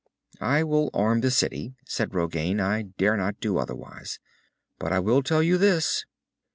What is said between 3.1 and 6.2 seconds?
not do otherwise. But I will tell you this."